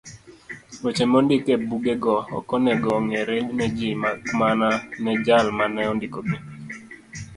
[0.83, 4.69] Weche mondiki ebugego okonego ong'ere ne ji makmana
[5.03, 6.37] ne jal mane ondikogi.